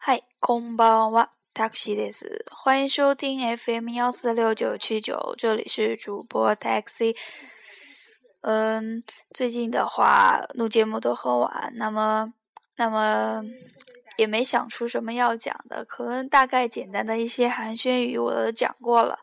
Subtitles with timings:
[0.00, 2.44] 嗨，こんばんは、タクシーです。
[2.50, 7.16] 欢迎收听 FM 幺四六九七九，这里是主播 Taxi。
[8.42, 9.02] 嗯，
[9.34, 12.32] 最近的话录节目都很晚，那么，
[12.76, 13.42] 那么
[14.16, 19.18] 也没想出什么要讲的，可能大概简单的一些寒暄语我都讲过了。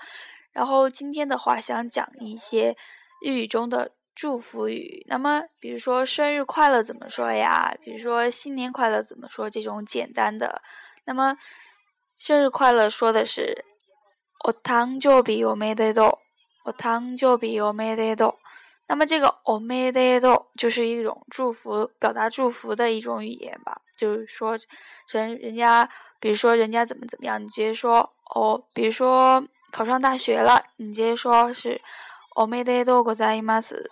[0.52, 2.75] 然后今天的话想讲一些
[3.21, 3.91] 日语中的。
[4.18, 7.75] 祝福语，那么比如说生日快乐怎么说呀？
[7.82, 9.50] 比如说新年快乐怎么说？
[9.50, 10.62] 这种简单的，
[11.05, 11.36] 那么
[12.18, 13.65] 生日快乐说的是“
[14.46, 16.20] お誕生日おめでと
[16.64, 18.36] う”，“お誕生日おめでとう”。
[18.88, 23.82] 那么这个“おめでとう”就是一种祝福，表达祝福的一种语言吧。
[23.97, 24.56] 就是说，
[25.07, 25.89] 人人家，
[26.20, 28.64] 比如说人家怎么怎么样，你直接说“哦”。
[28.75, 31.82] 比如说考上大学了，你直接说是。
[32.38, 33.89] おめでとうございます。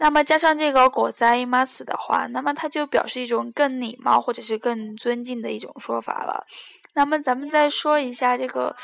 [0.00, 6.46] 那么加上这个ございます的话，那么它就表示一种更礼貌或者是更尊敬的一种说法了。
[6.94, 8.76] 那么咱们再说一下这个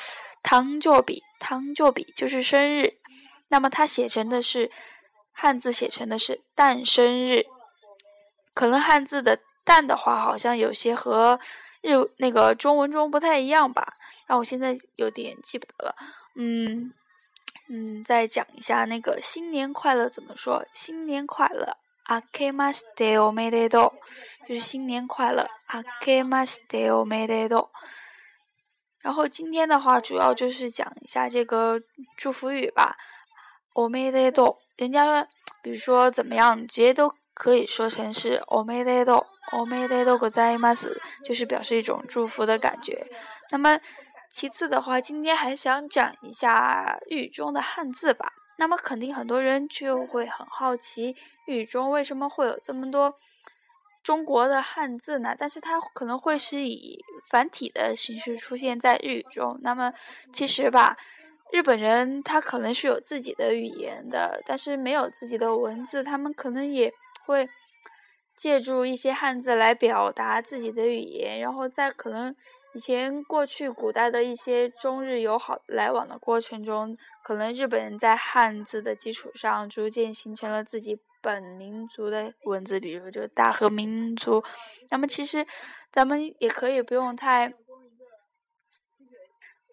[0.42, 2.94] 汤就比，汤就比就是生日。
[3.48, 4.70] 那么它写成的是
[5.33, 7.47] 汉字，写成的是诞生日。
[8.52, 11.38] 可能汉字的诞的话，好像有些和
[11.80, 13.94] 日那个中文中不太一样吧。
[14.27, 15.94] 让我现在有点记不得了。
[16.34, 16.92] 嗯。
[17.70, 20.66] 嗯，再讲一下那个新年快乐怎么说？
[20.74, 23.94] 新年快乐，あけましておめでと
[24.44, 27.69] う，就是新年快乐，あけましておめでとう。
[29.00, 31.80] 然后今天的话，主要就是讲一下这个
[32.19, 32.97] 祝福语吧。
[33.72, 35.27] おめでとう，人家
[35.62, 43.06] 比如说怎么样，直接都可以说成是おめでとう，おめでとうございます，就是表示一种祝福的感觉。
[43.50, 43.80] 那么。
[44.30, 48.31] 其次的话，今天还想讲一下日语中的汉字吧。
[48.59, 51.16] 那么肯定很多人就会很好奇，
[51.47, 53.16] 日语中为什么会有这么多
[54.03, 55.33] 中国的汉字呢？
[55.38, 59.57] 但是它可能会是以繁体的形式出现在日语中。
[59.63, 59.91] 那么
[60.31, 60.95] 其实吧，
[61.52, 66.94] 日本人他可能是有自己的语言的，但是没有自己的文字，他们可能也
[67.25, 67.50] 会
[68.38, 72.35] 借助一些汉字来表达自己的语言，然后再可能。
[72.75, 84.44] 以前过去古代的一些中日友好来往的过程中，可能日本人在汉字的基础上逐渐形成了自己本民族的文字，比如就大和民族。
[84.91, 85.47] 那么其实
[85.91, 87.52] 咱们也可以不用太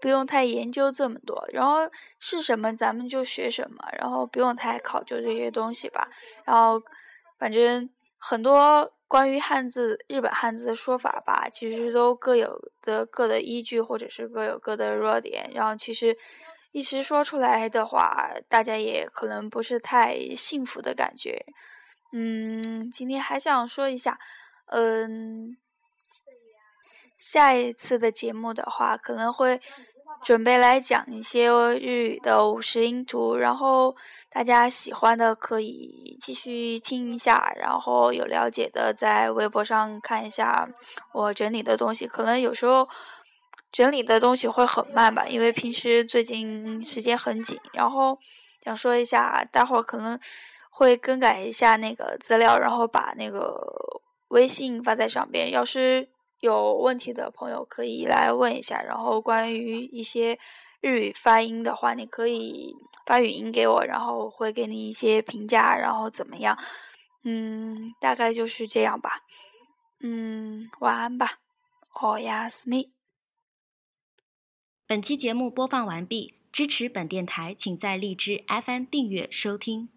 [0.01, 6.09] 不用太研究这么多，然后是什么咱们就学什么，然后不用太考究这些东西吧。
[6.47, 6.83] 然后
[7.39, 8.91] 反正很多。
[9.09, 15.51] 关于汉字，日本汉字的说法吧，其实都各有的各的依据，或者是各有各的弱点。
[15.55, 16.17] 然后其实
[16.73, 21.47] 一时说出来的话，大家也可能不是太幸福的感觉。
[22.13, 24.19] 嗯，今天还想说一下，
[24.67, 25.57] 嗯，
[27.19, 29.61] 下一次的节目的话，可能会。
[30.23, 33.95] 准备来讲一些日语的五十音图，然后
[34.31, 40.69] 大家喜欢的可以继续听一下，然后有了解的在微博上看一下
[41.13, 42.07] 我整理的东西。
[42.07, 42.89] 可能有时候
[43.71, 47.59] 整理的东西会很慢吧，因为平时最近时间很紧。
[47.73, 48.19] 然后
[48.65, 50.19] 想说一下，待会儿可能
[50.71, 53.57] 会更改一下那个资料，然后把那个
[54.29, 55.53] 微信发在上边。
[55.53, 56.09] 要是
[56.41, 60.39] 有问题的朋友可以来问一下，然后关于一些
[60.81, 62.75] 日语发音的话，你可以
[63.07, 66.59] 发语音给我，然后会给你一些评价，然后怎么样？
[67.25, 69.23] 嗯，大概就是这样吧。
[70.01, 71.39] 嗯，晚安吧。
[72.01, 72.93] 哦呀，思密。
[74.87, 79.96] 本期节目播放完毕，支持本电台，请在荔枝 FM 订阅收听。